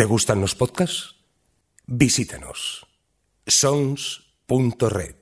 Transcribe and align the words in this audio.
¿Te 0.00 0.06
gustan 0.06 0.40
los 0.40 0.54
podcasts? 0.54 1.16
Visítanos. 1.86 2.86
sons.red. 3.46 5.14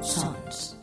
Sons. 0.00 0.78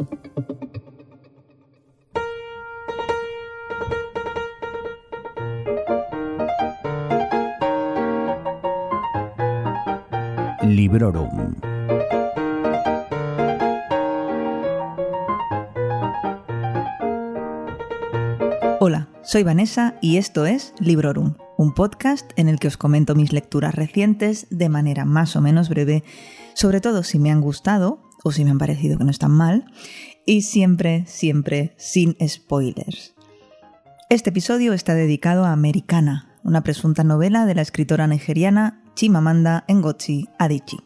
Librorum. 10.62 11.56
Hola, 18.80 19.09
soy 19.22 19.44
Vanessa 19.44 19.95
y 20.00 20.16
esto 20.16 20.45
es 20.45 20.73
Librorum, 20.80 21.36
un 21.59 21.73
podcast 21.73 22.31
en 22.38 22.48
el 22.48 22.57
que 22.57 22.70
os 22.70 22.77
comento 22.77 23.16
mis 23.16 23.34
lecturas 23.34 23.76
recientes 23.76 24.48
de 24.50 24.70
manera 24.70 25.04
más 25.04 25.36
o 25.36 25.41
menos 25.41 25.67
breve, 25.67 26.05
sobre 26.54 26.80
todo 26.80 27.04
si 27.04 27.20
me 27.20 27.31
han 27.31 27.41
gustado 27.41 28.02
o 28.23 28.31
si 28.31 28.45
me 28.45 28.52
han 28.52 28.58
parecido 28.58 28.98
que 28.98 29.04
no 29.04 29.12
están 29.12 29.31
mal, 29.31 29.66
y 30.26 30.44
siempre, 30.44 31.03
siempre 31.05 31.73
sin 31.77 32.16
spoilers. 32.26 33.14
Este 34.09 34.30
episodio 34.30 34.72
está 34.72 34.94
dedicado 34.94 35.44
a 35.44 35.52
Americana, 35.52 36.30
una 36.45 36.64
presunta 36.64 37.03
novela 37.03 37.45
de 37.45 37.55
la 37.55 37.62
escritora 37.62 38.08
nigeriana 38.08 38.81
Chimamanda 38.95 39.66
Ngozi 39.67 40.30
Adichie. 40.39 40.80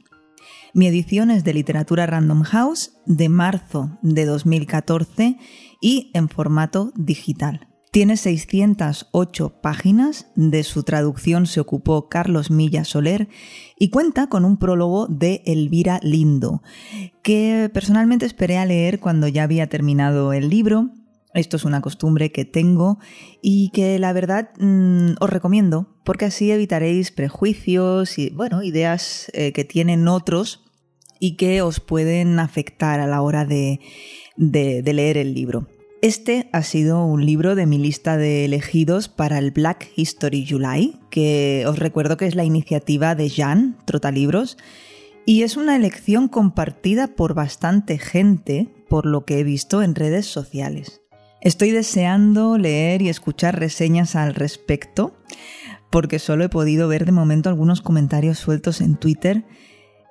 Mi 0.74 0.88
edición 0.88 1.30
es 1.30 1.44
de 1.44 1.54
Literatura 1.54 2.08
Random 2.08 2.42
House 2.42 2.94
de 3.06 3.30
marzo 3.30 4.00
de 4.02 4.26
2014 4.26 5.38
y 5.82 6.10
en 6.16 6.30
formato 6.30 6.92
digital. 6.96 7.68
Tiene 7.94 8.18
608 8.18 9.62
páginas, 9.62 10.26
de 10.36 10.64
su 10.64 10.82
traducción 10.82 11.46
se 11.46 11.60
ocupó 11.60 12.10
Carlos 12.10 12.50
Milla 12.50 12.86
Soler 12.86 13.28
y 13.78 13.92
cuenta 13.92 14.30
con 14.30 14.46
un 14.46 14.58
prólogo 14.58 15.06
de 15.06 15.44
Elvira 15.46 16.00
Lindo, 16.02 16.64
que 17.22 17.70
personalmente 17.72 18.26
esperé 18.26 18.58
a 18.58 18.66
leer 18.66 19.00
cuando 19.00 19.28
ya 19.28 19.44
había 19.44 19.70
terminado 19.70 20.34
el 20.34 20.50
libro. 20.50 20.90
Esto 21.36 21.56
es 21.58 21.66
una 21.66 21.82
costumbre 21.82 22.32
que 22.32 22.46
tengo 22.46 22.98
y 23.44 23.70
que 23.76 24.00
la 24.00 24.12
verdad 24.12 24.50
mmm, 24.58 25.12
os 25.20 25.30
recomiendo 25.30 25.96
porque 26.04 26.26
así 26.26 26.50
evitaréis 26.50 27.12
prejuicios 27.12 28.18
y 28.18 28.32
bueno, 28.32 28.64
ideas 28.64 29.30
eh, 29.36 29.52
que 29.52 29.66
tienen 29.66 30.08
otros 30.08 30.64
y 31.20 31.36
que 31.36 31.62
os 31.62 31.80
pueden 31.80 32.40
afectar 32.40 33.00
a 33.00 33.06
la 33.06 33.22
hora 33.22 33.46
de 33.46 33.80
leer 34.36 35.18
el 35.18 35.36
libro. 35.36 35.68
Este 36.04 36.50
ha 36.52 36.64
sido 36.64 37.06
un 37.06 37.26
libro 37.26 37.56
de 37.56 37.66
mi 37.66 37.78
lista 37.78 38.18
de 38.18 38.44
elegidos 38.44 39.08
para 39.08 39.38
el 39.38 39.52
Black 39.52 39.88
History 39.96 40.46
July, 40.46 41.00
que 41.10 41.64
os 41.66 41.80
recuerdo 41.80 42.18
que 42.18 42.26
es 42.26 42.36
la 42.36 42.44
iniciativa 42.44 43.16
de 43.16 43.30
Jan, 43.30 43.78
Trotalibros, 43.86 44.58
y 45.26 45.44
es 45.44 45.56
una 45.56 45.78
elección 45.78 46.28
compartida 46.28 47.08
por 47.08 47.36
bastante 47.36 48.00
gente, 48.00 48.68
por 48.90 49.06
lo 49.06 49.24
que 49.24 49.40
he 49.40 49.44
visto 49.46 49.82
en 49.82 49.96
redes 49.96 50.26
sociales. 50.26 51.00
Estoy 51.40 51.72
deseando 51.72 52.58
leer 52.58 53.02
y 53.02 53.08
escuchar 53.08 53.58
reseñas 53.58 54.18
al 54.18 54.36
respecto, 54.36 55.16
porque 55.90 56.20
solo 56.20 56.44
he 56.44 56.50
podido 56.50 56.90
ver 56.90 57.06
de 57.06 57.14
momento 57.14 57.48
algunos 57.48 57.80
comentarios 57.82 58.40
sueltos 58.40 58.82
en 58.82 58.98
Twitter, 58.98 59.46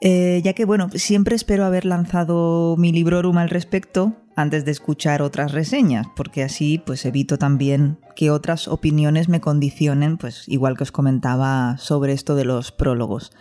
eh, 0.01 0.41
ya 0.43 0.55
que 0.55 0.65
bueno, 0.65 0.89
siempre 0.95 1.37
espero 1.37 1.67
haber 1.67 1.85
lanzado 1.85 2.77
mi 2.79 2.93
librorum 2.93 3.37
al 3.37 3.51
respecto 3.51 4.17
antes 4.37 4.65
de 4.65 4.71
escuchar 4.71 5.23
otras 5.23 5.53
reseñas, 5.53 6.07
porque 6.17 6.43
así 6.43 6.79
pues 6.79 7.05
evito 7.05 7.39
también 7.39 7.99
que 8.17 8.31
otras 8.31 8.69
opiniones 8.69 9.29
me 9.29 9.41
condicionen, 9.41 10.19
pues 10.19 10.49
igual 10.49 10.77
que 10.77 10.85
os 10.85 10.93
comentaba 10.93 11.77
sobre 11.79 12.13
esto 12.13 12.35
de 12.35 12.45
los 12.45 12.73
prólogos. 12.73 13.33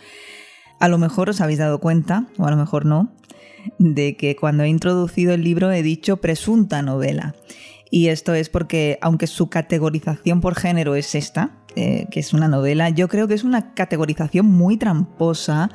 A 0.79 0.87
lo 0.87 0.97
mejor 0.97 1.29
os 1.29 1.41
habéis 1.41 1.59
dado 1.59 1.79
cuenta, 1.79 2.27
o 2.37 2.45
a 2.45 2.51
lo 2.51 2.57
mejor 2.57 2.85
no, 2.85 3.13
de 3.77 4.17
que 4.17 4.35
cuando 4.35 4.63
he 4.63 4.69
introducido 4.69 5.33
el 5.33 5.43
libro 5.43 5.71
he 5.71 5.83
dicho 5.83 6.17
presunta 6.17 6.81
novela. 6.81 7.35
Y 7.89 8.07
esto 8.07 8.33
es 8.33 8.49
porque, 8.49 8.97
aunque 9.01 9.27
su 9.27 9.49
categorización 9.49 10.39
por 10.39 10.55
género 10.55 10.95
es 10.95 11.13
esta, 11.13 11.51
eh, 11.75 12.07
que 12.09 12.21
es 12.21 12.33
una 12.33 12.47
novela, 12.47 12.89
yo 12.89 13.07
creo 13.09 13.27
que 13.27 13.33
es 13.33 13.43
una 13.43 13.73
categorización 13.73 14.45
muy 14.45 14.77
tramposa 14.77 15.69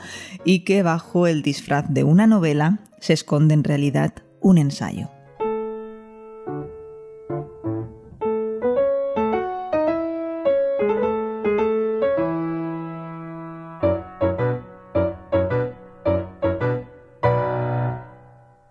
y 0.45 0.61
que 0.61 0.83
bajo 0.83 1.27
el 1.27 1.43
disfraz 1.43 1.87
de 1.89 2.05
una 2.05 2.27
novela 2.27 2.81
se 3.01 3.13
esconde 3.13 3.55
en 3.55 3.65
realidad 3.65 4.15
un 4.41 4.59
ensayo. 4.59 5.11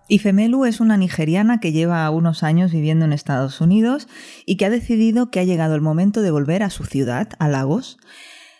Ifemelu 0.08 0.64
es 0.64 0.80
una 0.80 0.96
nigeriana 0.96 1.60
que 1.60 1.72
lleva 1.72 2.08
unos 2.10 2.42
años 2.42 2.72
viviendo 2.72 3.04
en 3.04 3.12
Estados 3.12 3.60
Unidos 3.60 4.08
y 4.46 4.56
que 4.56 4.64
ha 4.64 4.70
decidido 4.70 5.30
que 5.30 5.40
ha 5.40 5.44
llegado 5.44 5.74
el 5.74 5.80
momento 5.82 6.22
de 6.22 6.30
volver 6.30 6.62
a 6.62 6.70
su 6.70 6.84
ciudad, 6.84 7.28
a 7.38 7.48
Lagos, 7.48 7.98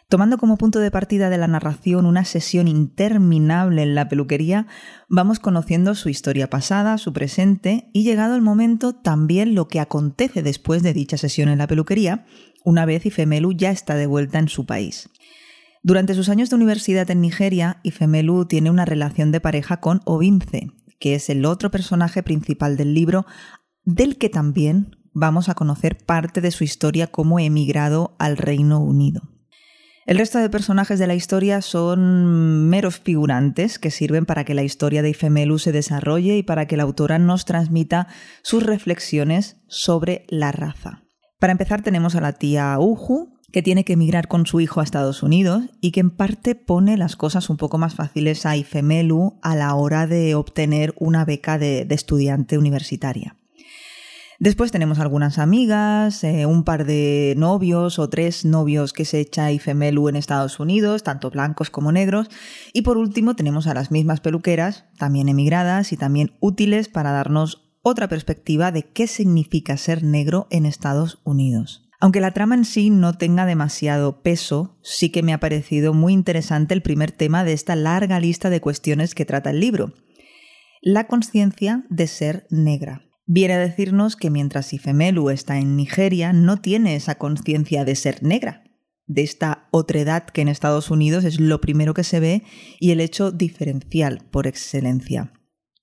Tomando 0.08 0.38
como 0.38 0.56
punto 0.56 0.78
de 0.78 0.92
partida 0.92 1.30
de 1.30 1.38
la 1.38 1.48
narración 1.48 2.06
una 2.06 2.24
sesión 2.24 2.68
interminable 2.68 3.82
en 3.82 3.96
la 3.96 4.08
peluquería, 4.08 4.68
vamos 5.08 5.40
conociendo 5.40 5.96
su 5.96 6.08
historia 6.08 6.48
pasada, 6.48 6.96
su 6.96 7.12
presente 7.12 7.90
y 7.92 8.04
llegado 8.04 8.36
el 8.36 8.42
momento 8.42 8.94
también 8.94 9.56
lo 9.56 9.66
que 9.66 9.80
acontece 9.80 10.44
después 10.44 10.84
de 10.84 10.92
dicha 10.92 11.16
sesión 11.16 11.48
en 11.48 11.58
la 11.58 11.66
peluquería, 11.66 12.24
una 12.64 12.86
vez 12.86 13.04
Ifemelu 13.04 13.50
ya 13.50 13.72
está 13.72 13.96
de 13.96 14.06
vuelta 14.06 14.38
en 14.38 14.48
su 14.48 14.64
país. 14.64 15.10
Durante 15.82 16.14
sus 16.14 16.28
años 16.28 16.50
de 16.50 16.56
universidad 16.56 17.10
en 17.10 17.20
Nigeria, 17.20 17.80
Ifemelu 17.82 18.44
tiene 18.46 18.70
una 18.70 18.84
relación 18.84 19.32
de 19.32 19.40
pareja 19.40 19.80
con 19.80 20.02
Obince, 20.04 20.70
que 21.00 21.16
es 21.16 21.28
el 21.30 21.44
otro 21.44 21.72
personaje 21.72 22.22
principal 22.22 22.76
del 22.76 22.94
libro, 22.94 23.26
del 23.84 24.18
que 24.18 24.28
también 24.28 24.96
vamos 25.12 25.48
a 25.48 25.54
conocer 25.54 25.98
parte 25.98 26.40
de 26.40 26.52
su 26.52 26.62
historia 26.62 27.08
como 27.08 27.40
emigrado 27.40 28.14
al 28.20 28.36
Reino 28.36 28.80
Unido. 28.80 29.35
El 30.06 30.18
resto 30.18 30.38
de 30.38 30.48
personajes 30.48 31.00
de 31.00 31.08
la 31.08 31.16
historia 31.16 31.60
son 31.62 32.68
meros 32.68 33.00
figurantes 33.00 33.80
que 33.80 33.90
sirven 33.90 34.24
para 34.24 34.44
que 34.44 34.54
la 34.54 34.62
historia 34.62 35.02
de 35.02 35.10
Ifemelu 35.10 35.58
se 35.58 35.72
desarrolle 35.72 36.36
y 36.36 36.44
para 36.44 36.66
que 36.66 36.76
la 36.76 36.84
autora 36.84 37.18
nos 37.18 37.44
transmita 37.44 38.06
sus 38.42 38.62
reflexiones 38.62 39.56
sobre 39.66 40.24
la 40.28 40.52
raza. 40.52 41.02
Para 41.40 41.50
empezar 41.50 41.82
tenemos 41.82 42.14
a 42.14 42.20
la 42.20 42.34
tía 42.34 42.78
Uju, 42.78 43.36
que 43.50 43.62
tiene 43.62 43.84
que 43.84 43.94
emigrar 43.94 44.28
con 44.28 44.46
su 44.46 44.60
hijo 44.60 44.78
a 44.78 44.84
Estados 44.84 45.24
Unidos 45.24 45.64
y 45.80 45.90
que 45.90 46.00
en 46.00 46.10
parte 46.10 46.54
pone 46.54 46.96
las 46.96 47.16
cosas 47.16 47.50
un 47.50 47.56
poco 47.56 47.76
más 47.76 47.96
fáciles 47.96 48.46
a 48.46 48.56
Ifemelu 48.56 49.40
a 49.42 49.56
la 49.56 49.74
hora 49.74 50.06
de 50.06 50.36
obtener 50.36 50.94
una 51.00 51.24
beca 51.24 51.58
de, 51.58 51.84
de 51.84 51.94
estudiante 51.96 52.58
universitaria. 52.58 53.34
Después 54.38 54.70
tenemos 54.70 54.98
algunas 54.98 55.38
amigas, 55.38 56.22
eh, 56.22 56.44
un 56.44 56.62
par 56.62 56.84
de 56.84 57.34
novios 57.38 57.98
o 57.98 58.10
tres 58.10 58.44
novios 58.44 58.92
que 58.92 59.06
se 59.06 59.18
echa 59.18 59.50
Ifemelu 59.50 60.08
en 60.08 60.16
Estados 60.16 60.60
Unidos, 60.60 61.02
tanto 61.02 61.30
blancos 61.30 61.70
como 61.70 61.90
negros. 61.90 62.28
Y 62.74 62.82
por 62.82 62.98
último 62.98 63.34
tenemos 63.34 63.66
a 63.66 63.74
las 63.74 63.90
mismas 63.90 64.20
peluqueras, 64.20 64.84
también 64.98 65.30
emigradas 65.30 65.92
y 65.92 65.96
también 65.96 66.36
útiles 66.40 66.88
para 66.88 67.12
darnos 67.12 67.62
otra 67.80 68.08
perspectiva 68.08 68.72
de 68.72 68.82
qué 68.82 69.06
significa 69.06 69.76
ser 69.78 70.02
negro 70.02 70.48
en 70.50 70.66
Estados 70.66 71.20
Unidos. 71.24 71.88
Aunque 71.98 72.20
la 72.20 72.32
trama 72.32 72.56
en 72.56 72.66
sí 72.66 72.90
no 72.90 73.14
tenga 73.16 73.46
demasiado 73.46 74.20
peso, 74.20 74.76
sí 74.82 75.08
que 75.08 75.22
me 75.22 75.32
ha 75.32 75.40
parecido 75.40 75.94
muy 75.94 76.12
interesante 76.12 76.74
el 76.74 76.82
primer 76.82 77.10
tema 77.10 77.42
de 77.42 77.54
esta 77.54 77.74
larga 77.74 78.20
lista 78.20 78.50
de 78.50 78.60
cuestiones 78.60 79.14
que 79.14 79.24
trata 79.24 79.48
el 79.48 79.60
libro. 79.60 79.94
La 80.82 81.06
conciencia 81.06 81.86
de 81.88 82.06
ser 82.06 82.46
negra. 82.50 83.05
Viene 83.28 83.54
a 83.54 83.58
decirnos 83.58 84.14
que 84.14 84.30
mientras 84.30 84.72
Ifemelu 84.72 85.30
está 85.30 85.58
en 85.58 85.74
Nigeria, 85.76 86.32
no 86.32 86.58
tiene 86.58 86.94
esa 86.94 87.16
conciencia 87.16 87.84
de 87.84 87.96
ser 87.96 88.22
negra, 88.22 88.62
de 89.06 89.22
esta 89.22 89.66
otredad 89.72 90.26
que 90.26 90.42
en 90.42 90.48
Estados 90.48 90.92
Unidos 90.92 91.24
es 91.24 91.40
lo 91.40 91.60
primero 91.60 91.92
que 91.92 92.04
se 92.04 92.20
ve 92.20 92.44
y 92.78 92.92
el 92.92 93.00
hecho 93.00 93.32
diferencial 93.32 94.22
por 94.30 94.46
excelencia. 94.46 95.32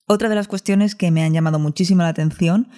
Otra 0.08 0.30
de 0.30 0.36
las 0.36 0.48
cuestiones 0.48 0.96
que 0.96 1.12
me 1.12 1.22
han 1.22 1.34
llamado 1.34 1.60
muchísimo 1.60 2.02
la 2.04 2.10
atención 2.10 2.70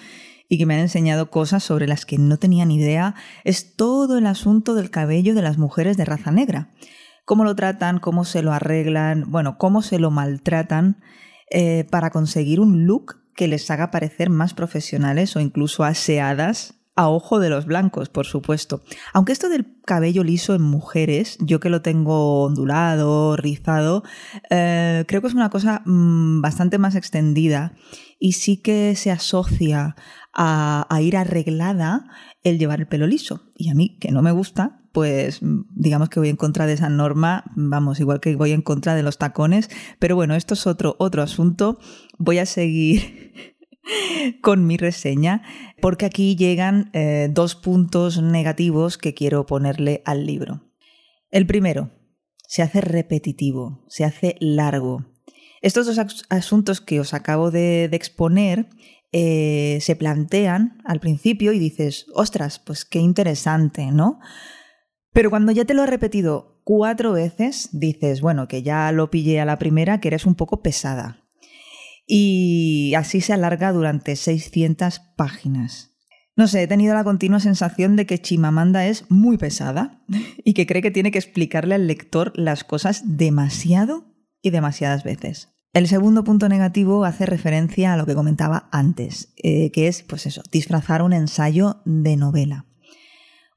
y 0.48 0.58
que 0.58 0.66
me 0.66 0.74
han 0.74 0.80
enseñado 0.80 1.30
cosas 1.30 1.62
sobre 1.62 1.86
las 1.86 2.04
que 2.04 2.18
no 2.18 2.36
tenía 2.36 2.64
ni 2.64 2.76
idea 2.76 3.14
es 3.44 3.76
todo 3.76 4.18
el 4.18 4.26
asunto 4.26 4.74
del 4.74 4.90
cabello 4.90 5.36
de 5.36 5.42
las 5.42 5.58
mujeres 5.58 5.96
de 5.96 6.04
raza 6.04 6.32
negra. 6.32 6.74
Cómo 7.24 7.44
lo 7.44 7.54
tratan, 7.54 8.00
cómo 8.00 8.24
se 8.24 8.42
lo 8.42 8.52
arreglan, 8.52 9.30
bueno, 9.30 9.58
cómo 9.58 9.82
se 9.82 10.00
lo 10.00 10.10
maltratan 10.10 11.02
eh, 11.50 11.86
para 11.88 12.10
conseguir 12.10 12.58
un 12.58 12.86
look 12.86 13.25
que 13.36 13.48
les 13.48 13.70
haga 13.70 13.90
parecer 13.90 14.30
más 14.30 14.54
profesionales 14.54 15.36
o 15.36 15.40
incluso 15.40 15.84
aseadas 15.84 16.74
a 16.96 17.10
ojo 17.10 17.38
de 17.38 17.50
los 17.50 17.66
blancos, 17.66 18.08
por 18.08 18.24
supuesto. 18.24 18.82
Aunque 19.12 19.32
esto 19.32 19.50
del 19.50 19.66
cabello 19.84 20.24
liso 20.24 20.54
en 20.54 20.62
mujeres, 20.62 21.36
yo 21.40 21.60
que 21.60 21.68
lo 21.68 21.82
tengo 21.82 22.44
ondulado, 22.44 23.36
rizado, 23.36 24.02
eh, 24.48 25.04
creo 25.06 25.20
que 25.20 25.28
es 25.28 25.34
una 25.34 25.50
cosa 25.50 25.82
mmm, 25.84 26.40
bastante 26.40 26.78
más 26.78 26.94
extendida 26.94 27.74
y 28.18 28.32
sí 28.32 28.56
que 28.56 28.96
se 28.96 29.10
asocia 29.10 29.94
a, 30.32 30.86
a 30.88 31.02
ir 31.02 31.18
arreglada 31.18 32.08
el 32.42 32.58
llevar 32.58 32.80
el 32.80 32.88
pelo 32.88 33.06
liso. 33.06 33.52
Y 33.54 33.68
a 33.68 33.74
mí, 33.74 33.98
que 34.00 34.10
no 34.10 34.22
me 34.22 34.32
gusta, 34.32 34.80
pues 34.96 35.40
digamos 35.42 36.08
que 36.08 36.20
voy 36.20 36.30
en 36.30 36.36
contra 36.36 36.66
de 36.66 36.72
esa 36.72 36.88
norma, 36.88 37.44
vamos, 37.54 38.00
igual 38.00 38.18
que 38.18 38.34
voy 38.34 38.52
en 38.52 38.62
contra 38.62 38.94
de 38.94 39.02
los 39.02 39.18
tacones, 39.18 39.68
pero 39.98 40.16
bueno, 40.16 40.34
esto 40.34 40.54
es 40.54 40.66
otro, 40.66 40.96
otro 40.98 41.22
asunto. 41.22 41.78
Voy 42.16 42.38
a 42.38 42.46
seguir 42.46 43.34
con 44.40 44.66
mi 44.66 44.78
reseña, 44.78 45.42
porque 45.82 46.06
aquí 46.06 46.34
llegan 46.34 46.88
eh, 46.94 47.28
dos 47.30 47.56
puntos 47.56 48.22
negativos 48.22 48.96
que 48.96 49.12
quiero 49.12 49.44
ponerle 49.44 50.00
al 50.06 50.24
libro. 50.24 50.62
El 51.30 51.46
primero, 51.46 51.90
se 52.48 52.62
hace 52.62 52.80
repetitivo, 52.80 53.84
se 53.88 54.06
hace 54.06 54.36
largo. 54.40 55.04
Estos 55.60 55.94
dos 55.94 56.24
asuntos 56.30 56.80
que 56.80 57.00
os 57.00 57.12
acabo 57.12 57.50
de, 57.50 57.84
exponer 57.92 58.70
eh, 59.12 59.76
se 59.82 59.94
plantean 59.94 60.78
al 60.86 61.00
principio 61.00 61.52
y 61.52 61.58
dices, 61.58 62.06
ostras, 62.14 62.60
pues 62.60 62.86
qué 62.86 62.98
interesante, 62.98 63.92
¿no? 63.92 64.20
Pero 65.16 65.30
cuando 65.30 65.50
ya 65.50 65.64
te 65.64 65.72
lo 65.72 65.82
he 65.82 65.86
repetido 65.86 66.60
cuatro 66.62 67.12
veces, 67.12 67.70
dices, 67.72 68.20
bueno, 68.20 68.48
que 68.48 68.62
ya 68.62 68.92
lo 68.92 69.10
pillé 69.10 69.40
a 69.40 69.46
la 69.46 69.58
primera, 69.58 69.98
que 69.98 70.08
eres 70.08 70.26
un 70.26 70.34
poco 70.34 70.60
pesada. 70.60 71.24
Y 72.06 72.92
así 72.98 73.22
se 73.22 73.32
alarga 73.32 73.72
durante 73.72 74.14
600 74.14 75.00
páginas. 75.16 75.96
No 76.36 76.46
sé, 76.46 76.64
he 76.64 76.66
tenido 76.66 76.92
la 76.92 77.02
continua 77.02 77.40
sensación 77.40 77.96
de 77.96 78.04
que 78.04 78.18
Chimamanda 78.18 78.86
es 78.88 79.06
muy 79.08 79.38
pesada 79.38 80.02
y 80.44 80.52
que 80.52 80.66
cree 80.66 80.82
que 80.82 80.90
tiene 80.90 81.12
que 81.12 81.18
explicarle 81.18 81.76
al 81.76 81.86
lector 81.86 82.34
las 82.34 82.62
cosas 82.62 83.16
demasiado 83.16 84.04
y 84.42 84.50
demasiadas 84.50 85.02
veces. 85.02 85.48
El 85.72 85.88
segundo 85.88 86.24
punto 86.24 86.46
negativo 86.50 87.06
hace 87.06 87.24
referencia 87.24 87.94
a 87.94 87.96
lo 87.96 88.04
que 88.04 88.14
comentaba 88.14 88.68
antes, 88.70 89.32
eh, 89.42 89.70
que 89.70 89.88
es, 89.88 90.02
pues 90.02 90.26
eso, 90.26 90.42
disfrazar 90.52 91.00
un 91.00 91.14
ensayo 91.14 91.80
de 91.86 92.18
novela. 92.18 92.66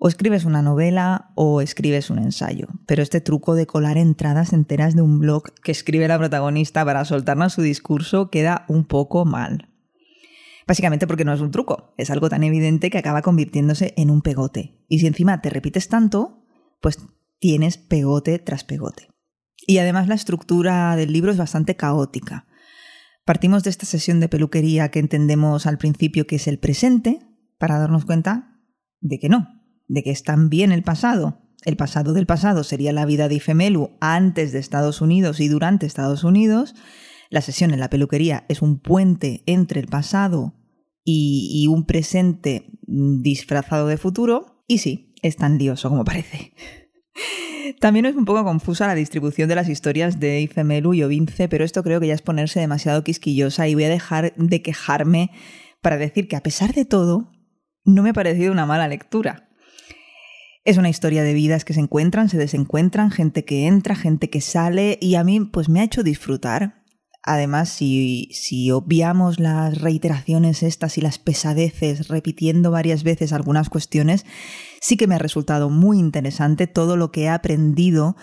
O 0.01 0.07
escribes 0.07 0.45
una 0.45 0.61
novela 0.61 1.31
o 1.35 1.59
escribes 1.59 2.09
un 2.09 2.19
ensayo. 2.19 2.67
Pero 2.87 3.03
este 3.03 3.19
truco 3.19 3.53
de 3.53 3.67
colar 3.67 3.97
entradas 3.97 4.53
enteras 4.53 4.95
de 4.95 5.01
un 5.01 5.19
blog 5.19 5.53
que 5.61 5.73
escribe 5.73 6.07
la 6.07 6.17
protagonista 6.17 6.85
para 6.85 7.03
soltarnos 7.03 7.53
su 7.53 7.61
discurso 7.61 8.29
queda 8.29 8.65
un 8.69 8.85
poco 8.85 9.25
mal. 9.25 9.67
Básicamente 10.65 11.05
porque 11.05 11.25
no 11.25 11.33
es 11.33 11.41
un 11.41 11.51
truco, 11.51 11.93
es 11.97 12.11
algo 12.11 12.29
tan 12.29 12.43
evidente 12.43 12.89
que 12.89 12.97
acaba 12.97 13.21
convirtiéndose 13.21 13.93
en 13.97 14.09
un 14.09 14.21
pegote. 14.21 14.85
Y 14.87 14.99
si 14.99 15.07
encima 15.07 15.41
te 15.41 15.49
repites 15.49 15.89
tanto, 15.89 16.45
pues 16.79 16.99
tienes 17.39 17.77
pegote 17.77 18.39
tras 18.39 18.63
pegote. 18.63 19.09
Y 19.67 19.79
además 19.79 20.07
la 20.07 20.15
estructura 20.15 20.95
del 20.95 21.11
libro 21.11 21.31
es 21.31 21.37
bastante 21.37 21.75
caótica. 21.75 22.47
Partimos 23.25 23.63
de 23.63 23.69
esta 23.69 23.85
sesión 23.85 24.19
de 24.21 24.29
peluquería 24.29 24.91
que 24.91 24.99
entendemos 24.99 25.65
al 25.65 25.77
principio 25.77 26.25
que 26.25 26.37
es 26.37 26.47
el 26.47 26.57
presente, 26.57 27.19
para 27.57 27.77
darnos 27.77 28.05
cuenta 28.05 28.61
de 29.01 29.19
que 29.19 29.27
no, 29.27 29.58
de 29.89 30.03
que 30.03 30.11
es 30.11 30.23
también 30.23 30.71
el 30.71 30.83
pasado. 30.83 31.41
El 31.65 31.75
pasado 31.75 32.13
del 32.13 32.25
pasado 32.25 32.63
sería 32.63 32.93
la 32.93 33.05
vida 33.05 33.27
de 33.27 33.35
Ifemelu 33.35 33.91
antes 33.99 34.53
de 34.53 34.59
Estados 34.59 35.01
Unidos 35.01 35.41
y 35.41 35.49
durante 35.49 35.85
Estados 35.85 36.23
Unidos. 36.23 36.75
La 37.29 37.41
sesión 37.41 37.71
en 37.71 37.81
la 37.81 37.89
peluquería 37.89 38.45
es 38.47 38.61
un 38.61 38.79
puente 38.79 39.43
entre 39.45 39.81
el 39.81 39.87
pasado 39.87 40.55
y, 41.03 41.67
un 41.67 41.85
presente 41.85 42.71
disfrazado 42.87 43.87
de 43.87 43.97
futuro. 43.97 44.63
Y 44.67 44.77
sí, 44.77 45.13
es 45.21 45.35
tan 45.35 45.57
lioso 45.57 45.89
como 45.89 46.05
parece. 46.05 46.53
También 47.79 48.05
es 48.05 48.15
un 48.15 48.25
poco 48.25 48.43
confusa 48.43 48.87
la 48.87 48.95
distribución 48.95 49.49
de 49.49 49.55
las 49.55 49.69
historias 49.69 50.19
de 50.19 50.41
Ifemelu 50.41 50.93
y 50.93 51.03
Ovince, 51.03 51.49
pero 51.49 51.65
esto 51.65 51.83
creo 51.83 51.99
que 51.99 52.07
ya 52.07 52.13
es 52.13 52.21
ponerse 52.21 52.59
demasiado 52.59 53.03
quisquillosa 53.03 53.67
y 53.67 53.73
voy 53.73 53.83
a 53.83 53.89
dejar 53.89 54.33
de 54.35 54.61
quejarme 54.61 55.31
para 55.81 55.97
decir 55.97 56.27
que 56.27 56.35
a 56.35 56.43
pesar 56.43 56.73
de 56.73 56.85
todo, 56.85 57.31
no 57.85 58.03
me 58.03 58.09
ha 58.09 58.13
parecido 58.13 58.51
una 58.51 58.65
mala 58.65 58.87
lectura. 58.87 59.48
Es 60.69 60.77
una 60.77 60.89
historia 60.89 61.23
de 61.23 61.33
vidas 61.33 61.65
que 61.65 61.73
se 61.73 61.79
encuentran, 61.79 62.29
se 62.29 62.37
desencuentran, 62.37 63.09
gente 63.09 63.43
que 63.43 63.65
entra, 63.65 63.95
gente 63.95 64.29
que 64.29 64.39
sale 64.39 64.99
y 65.01 65.15
a 65.15 65.23
mí 65.23 65.39
pues 65.39 65.67
me 65.67 65.79
ha 65.79 65.83
hecho 65.83 66.03
disfrutar. 66.03 66.83
Además, 67.23 67.69
si, 67.69 68.29
si 68.33 68.69
obviamos 68.69 69.39
las 69.39 69.81
reiteraciones 69.81 70.61
estas 70.61 70.99
y 70.99 71.01
las 71.01 71.17
pesadeces 71.17 72.07
repitiendo 72.07 72.69
varias 72.69 73.01
veces 73.01 73.33
algunas 73.33 73.67
cuestiones, 73.67 74.27
sí 74.79 74.95
que 74.95 75.07
me 75.07 75.15
ha 75.15 75.17
resultado 75.17 75.71
muy 75.71 75.97
interesante 75.97 76.67
todo 76.67 76.97
lo 76.97 77.11
que 77.11 77.23
he 77.23 77.29
aprendido 77.29 78.15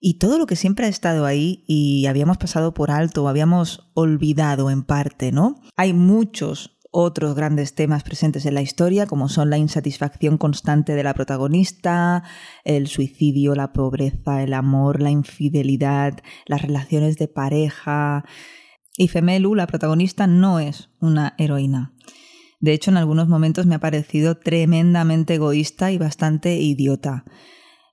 y 0.00 0.18
todo 0.18 0.38
lo 0.38 0.46
que 0.46 0.56
siempre 0.56 0.86
ha 0.86 0.88
estado 0.88 1.24
ahí 1.24 1.62
y 1.68 2.06
habíamos 2.06 2.36
pasado 2.36 2.74
por 2.74 2.90
alto 2.90 3.22
o 3.22 3.28
habíamos 3.28 3.92
olvidado 3.94 4.70
en 4.70 4.82
parte, 4.82 5.30
¿no? 5.30 5.60
Hay 5.76 5.92
muchos 5.92 6.75
otros 6.90 7.34
grandes 7.34 7.74
temas 7.74 8.02
presentes 8.02 8.46
en 8.46 8.54
la 8.54 8.62
historia, 8.62 9.06
como 9.06 9.28
son 9.28 9.50
la 9.50 9.58
insatisfacción 9.58 10.38
constante 10.38 10.94
de 10.94 11.02
la 11.02 11.14
protagonista, 11.14 12.22
el 12.64 12.86
suicidio, 12.86 13.54
la 13.54 13.72
pobreza, 13.72 14.42
el 14.42 14.54
amor, 14.54 15.00
la 15.02 15.10
infidelidad, 15.10 16.18
las 16.46 16.62
relaciones 16.62 17.16
de 17.16 17.28
pareja. 17.28 18.24
Y 18.96 19.08
Femelu, 19.08 19.54
la 19.54 19.66
protagonista, 19.66 20.26
no 20.26 20.58
es 20.60 20.90
una 21.00 21.34
heroína. 21.38 21.94
De 22.60 22.72
hecho, 22.72 22.90
en 22.90 22.96
algunos 22.96 23.28
momentos 23.28 23.66
me 23.66 23.74
ha 23.74 23.80
parecido 23.80 24.38
tremendamente 24.38 25.34
egoísta 25.34 25.92
y 25.92 25.98
bastante 25.98 26.56
idiota. 26.56 27.24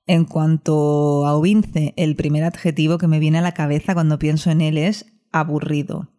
En 0.06 0.24
cuanto 0.24 1.26
a 1.26 1.34
Ovince, 1.34 1.94
el 1.96 2.16
primer 2.16 2.44
adjetivo 2.44 2.98
que 2.98 3.06
me 3.06 3.18
viene 3.18 3.38
a 3.38 3.42
la 3.42 3.52
cabeza 3.52 3.94
cuando 3.94 4.18
pienso 4.18 4.50
en 4.50 4.60
él 4.60 4.78
es 4.78 5.06
aburrido. 5.32 6.13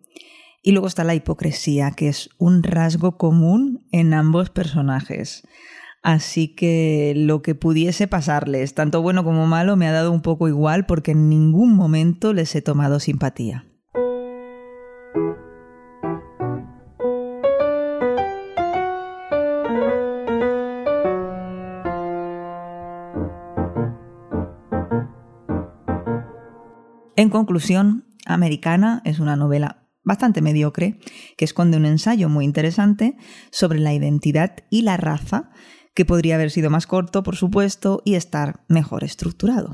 Y 0.67 0.71
luego 0.71 0.87
está 0.87 1.03
la 1.03 1.13
hipocresía, 1.13 1.91
que 1.91 2.07
es 2.07 2.27
un 2.39 2.63
rasgo 2.63 3.19
común 3.19 3.85
en 3.91 4.15
ambos 4.15 4.49
personajes. 4.49 5.47
Así 6.01 6.55
que 6.55 7.13
lo 7.15 7.43
que 7.43 7.53
pudiese 7.53 8.07
pasarles, 8.07 8.73
tanto 8.73 9.03
bueno 9.03 9.23
como 9.23 9.45
malo, 9.45 9.75
me 9.75 9.87
ha 9.87 9.91
dado 9.91 10.11
un 10.11 10.23
poco 10.23 10.47
igual 10.47 10.87
porque 10.87 11.11
en 11.11 11.29
ningún 11.29 11.75
momento 11.75 12.33
les 12.33 12.55
he 12.55 12.63
tomado 12.63 12.99
simpatía. 12.99 13.67
En 27.15 27.29
conclusión, 27.29 28.05
Americana 28.25 29.03
es 29.05 29.19
una 29.19 29.35
novela 29.35 29.84
bastante 30.05 30.41
mediocre, 30.41 30.99
que 31.35 31.45
esconde 31.45 31.77
un 31.77 31.85
ensayo 31.85 32.29
muy 32.29 32.45
interesante 32.45 33.17
sobre 33.51 33.79
la 33.79 33.93
identidad 33.93 34.55
y 34.69 34.83
la 34.83 34.95
raza, 34.95 35.51
que 35.93 36.05
podría 36.05 36.35
haber 36.35 36.51
sido 36.51 36.69
más 36.69 36.87
corto, 36.87 37.23
por 37.23 37.35
supuesto, 37.35 38.01
y 38.05 38.15
estar 38.15 38.63
mejor 38.67 39.03
estructurado. 39.03 39.73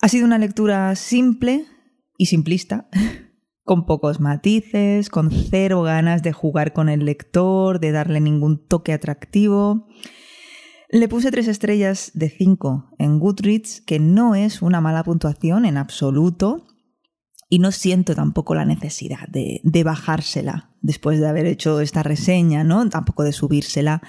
Ha 0.00 0.08
sido 0.08 0.24
una 0.24 0.38
lectura 0.38 0.94
simple 0.94 1.66
y 2.16 2.26
simplista, 2.26 2.88
con 3.64 3.84
pocos 3.84 4.20
matices, 4.20 5.10
con 5.10 5.30
cero 5.30 5.82
ganas 5.82 6.22
de 6.22 6.32
jugar 6.32 6.72
con 6.72 6.88
el 6.88 7.04
lector, 7.04 7.80
de 7.80 7.92
darle 7.92 8.20
ningún 8.20 8.66
toque 8.66 8.92
atractivo. 8.92 9.86
Le 10.88 11.06
puse 11.06 11.30
tres 11.30 11.48
estrellas 11.48 12.12
de 12.14 12.30
cinco 12.30 12.88
en 12.98 13.18
Goodreads, 13.18 13.82
que 13.82 13.98
no 13.98 14.34
es 14.34 14.62
una 14.62 14.80
mala 14.80 15.04
puntuación 15.04 15.66
en 15.66 15.76
absoluto, 15.76 16.64
y 17.48 17.58
no 17.60 17.72
siento 17.72 18.14
tampoco 18.14 18.54
la 18.54 18.64
necesidad 18.64 19.26
de, 19.28 19.82
bajársela 19.82 20.70
después 20.82 21.18
de 21.18 21.28
haber 21.28 21.46
hecho 21.46 21.80
esta 21.80 22.02
reseña, 22.02 22.62
¿no? 22.62 22.88
Tampoco 22.90 23.24
de 23.24 23.32
subírsela 23.32 24.02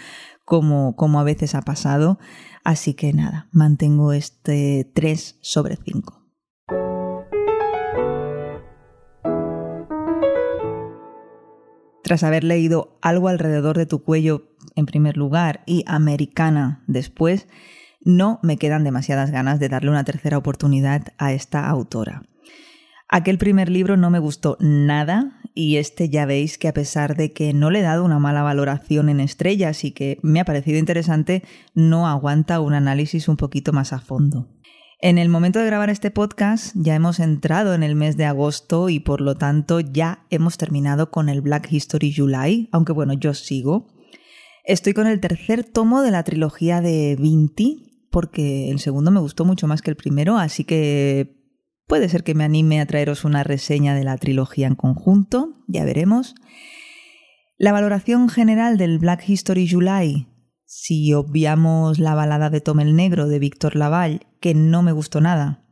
como, 0.43 0.95
como 0.95 1.19
a 1.19 1.23
veces 1.23 1.55
ha 1.55 1.61
pasado. 1.61 2.19
Así 2.63 2.93
que 2.93 3.13
nada, 3.13 3.47
mantengo 3.51 4.11
este 4.11 4.91
3 4.93 5.39
sobre 5.41 5.77
5. 5.77 6.19
Tras 12.03 12.23
haber 12.23 12.43
leído 12.43 12.97
algo 13.01 13.27
alrededor 13.27 13.77
de 13.77 13.85
tu 13.85 14.03
cuello 14.03 14.49
en 14.75 14.85
primer 14.85 15.15
lugar 15.15 15.63
y 15.65 15.83
americana 15.87 16.83
después, 16.87 17.47
no 18.01 18.39
me 18.41 18.57
quedan 18.57 18.83
demasiadas 18.83 19.31
ganas 19.31 19.59
de 19.59 19.69
darle 19.69 19.91
una 19.91 20.03
tercera 20.03 20.37
oportunidad 20.37 21.13
a 21.17 21.33
esta 21.33 21.69
autora. 21.69 22.23
Aquel 23.11 23.39
primer 23.39 23.69
libro 23.69 23.97
no 23.97 24.11
me 24.11 24.19
gustó 24.19 24.55
nada 24.59 25.41
y 25.55 25.77
este 25.77 26.09
ya 26.09 26.27
veis 26.27 26.59
que 26.59 26.67
a 26.67 26.73
pesar 26.73 27.17
de 27.17 27.33
que 27.33 27.53
no 27.53 27.71
le 27.71 27.79
he 27.79 27.81
dado 27.81 28.05
una 28.05 28.19
mala 28.19 28.43
valoración 28.43 29.09
en 29.09 29.19
estrellas 29.19 29.83
y 29.83 29.91
que 29.91 30.19
me 30.21 30.39
ha 30.39 30.45
parecido 30.45 30.77
interesante, 30.77 31.43
no 31.73 32.07
aguanta 32.07 32.59
un 32.59 32.75
análisis 32.75 33.27
un 33.27 33.35
poquito 33.35 33.73
más 33.73 33.93
a 33.93 33.99
fondo. 33.99 34.47
En 35.01 35.17
el 35.17 35.27
momento 35.27 35.57
de 35.57 35.65
grabar 35.65 35.89
este 35.89 36.11
podcast 36.11 36.75
ya 36.75 36.93
hemos 36.93 37.19
entrado 37.19 37.73
en 37.73 37.81
el 37.81 37.95
mes 37.95 38.15
de 38.15 38.25
agosto 38.25 38.89
y 38.89 38.99
por 38.99 39.21
lo 39.21 39.33
tanto 39.33 39.79
ya 39.79 40.25
hemos 40.29 40.57
terminado 40.57 41.09
con 41.09 41.29
el 41.29 41.41
Black 41.41 41.71
History 41.71 42.13
July, 42.13 42.69
aunque 42.71 42.91
bueno, 42.91 43.13
yo 43.13 43.33
sigo. 43.33 43.87
Estoy 44.65 44.93
con 44.93 45.07
el 45.07 45.19
tercer 45.19 45.63
tomo 45.63 46.03
de 46.03 46.11
la 46.11 46.23
trilogía 46.23 46.79
de 46.79 47.15
Vinti, 47.19 48.05
porque 48.11 48.69
el 48.69 48.79
segundo 48.79 49.09
me 49.09 49.19
gustó 49.19 49.45
mucho 49.45 49.65
más 49.65 49.81
que 49.81 49.89
el 49.89 49.95
primero, 49.95 50.37
así 50.37 50.63
que 50.63 51.38
Puede 51.89 52.07
ser 52.07 52.23
que 52.23 52.35
me 52.35 52.43
anime 52.43 52.79
a 52.79 52.85
traeros 52.85 53.25
una 53.25 53.43
reseña 53.43 53.95
de 53.95 54.03
la 54.03 54.15
trilogía 54.15 54.67
en 54.67 54.75
conjunto, 54.75 55.55
ya 55.67 55.83
veremos. 55.85 56.35
La 57.57 57.71
valoración 57.71 58.29
general 58.29 58.77
del 58.77 58.99
Black 58.99 59.27
History 59.27 59.67
July 59.67 60.27
Si 60.65 61.15
obviamos 61.15 61.97
la 61.97 62.13
balada 62.13 62.51
de 62.51 62.61
Tom 62.61 62.79
el 62.79 62.95
Negro 62.95 63.27
de 63.27 63.39
Víctor 63.39 63.75
Laval, 63.75 64.27
que 64.39 64.53
no 64.53 64.83
me 64.83 64.91
gustó 64.91 65.19
nada, 65.19 65.65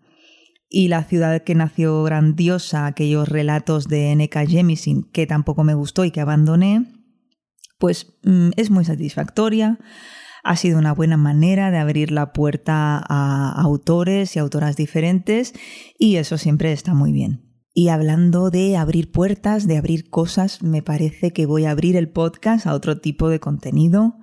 y 0.67 0.87
La 0.87 1.03
ciudad 1.03 1.43
que 1.43 1.53
nació 1.53 2.01
grandiosa, 2.01 2.87
aquellos 2.87 3.29
relatos 3.29 3.87
de 3.87 4.11
N.K. 4.13 4.47
Jemisin 4.47 5.03
que 5.11 5.27
tampoco 5.27 5.63
me 5.63 5.75
gustó 5.75 6.03
y 6.03 6.09
que 6.09 6.21
abandoné, 6.21 6.83
pues 7.77 8.17
mm, 8.23 8.49
es 8.57 8.71
muy 8.71 8.85
satisfactoria. 8.85 9.77
Ha 10.47 10.55
sido 10.55 10.79
una 10.79 10.93
buena 10.93 11.17
manera 11.17 11.71
de 11.71 11.77
abrir 11.77 12.09
la 12.09 12.31
puerta 12.31 13.03
a 13.05 13.51
autores 13.61 14.33
y 14.33 14.39
autoras 14.39 14.77
diferentes 14.77 15.53
y 15.99 16.15
eso 16.15 16.37
siempre 16.37 16.71
está 16.71 16.93
muy 16.93 17.11
bien. 17.11 17.51
Y 17.73 17.89
hablando 17.89 18.49
de 18.49 18.77
abrir 18.77 19.11
puertas, 19.11 19.67
de 19.67 19.75
abrir 19.75 20.09
cosas, 20.09 20.63
me 20.63 20.81
parece 20.81 21.33
que 21.33 21.45
voy 21.45 21.65
a 21.65 21.71
abrir 21.71 21.97
el 21.97 22.07
podcast 22.07 22.65
a 22.65 22.75
otro 22.75 23.01
tipo 23.01 23.27
de 23.27 23.41
contenido. 23.41 24.15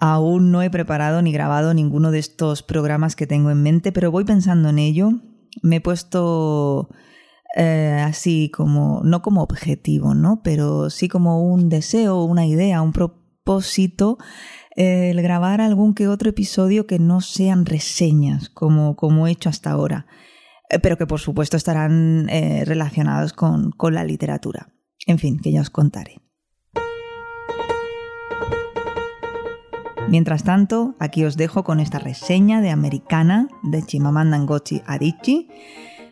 Aún 0.00 0.52
no 0.52 0.62
he 0.62 0.70
preparado 0.70 1.20
ni 1.20 1.32
grabado 1.32 1.74
ninguno 1.74 2.12
de 2.12 2.18
estos 2.20 2.62
programas 2.62 3.14
que 3.14 3.26
tengo 3.26 3.50
en 3.50 3.62
mente, 3.62 3.92
pero 3.92 4.10
voy 4.10 4.24
pensando 4.24 4.70
en 4.70 4.78
ello. 4.78 5.10
Me 5.62 5.76
he 5.76 5.80
puesto 5.82 6.88
eh, 7.58 8.02
así 8.02 8.50
como, 8.50 9.02
no 9.04 9.20
como 9.20 9.42
objetivo, 9.42 10.14
¿no? 10.14 10.40
Pero 10.42 10.88
sí 10.88 11.08
como 11.08 11.42
un 11.42 11.68
deseo, 11.68 12.24
una 12.24 12.46
idea, 12.46 12.80
un 12.80 12.94
propósito, 12.94 14.16
el 14.76 15.20
grabar 15.22 15.60
algún 15.60 15.94
que 15.94 16.08
otro 16.08 16.30
episodio 16.30 16.86
que 16.86 16.98
no 16.98 17.20
sean 17.20 17.66
reseñas, 17.66 18.48
como, 18.50 18.94
como 18.96 19.26
he 19.26 19.30
hecho 19.30 19.48
hasta 19.48 19.70
ahora. 19.70 20.06
Eh, 20.68 20.78
pero 20.78 20.96
que 20.96 21.06
por 21.06 21.20
supuesto 21.20 21.56
estarán 21.56 22.28
eh, 22.28 22.64
relacionados 22.64 23.32
con, 23.32 23.70
con 23.72 23.94
la 23.94 24.04
literatura. 24.04 24.68
En 25.06 25.18
fin, 25.18 25.38
que 25.38 25.52
ya 25.52 25.60
os 25.60 25.70
contaré. 25.70 26.20
Mientras 30.08 30.44
tanto, 30.44 30.94
aquí 31.00 31.24
os 31.24 31.36
dejo 31.36 31.64
con 31.64 31.80
esta 31.80 31.98
reseña 31.98 32.60
de 32.60 32.70
Americana 32.70 33.48
de 33.64 33.82
Chimamanda 33.82 34.38
Ngozi 34.38 34.82
Adichie. 34.86 35.48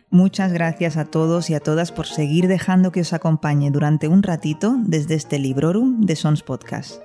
Muchas 0.09 0.51
gracias 0.51 0.97
a 0.97 1.05
todos 1.05 1.49
y 1.49 1.55
a 1.55 1.59
todas 1.59 1.91
por 1.91 2.05
seguir 2.05 2.47
dejando 2.47 2.91
que 2.91 3.01
os 3.01 3.13
acompañe 3.13 3.71
durante 3.71 4.07
un 4.07 4.21
ratito 4.21 4.75
desde 4.85 5.15
este 5.15 5.39
Librorum 5.39 6.01
de 6.01 6.15
Sons 6.15 6.43
Podcast. 6.43 7.04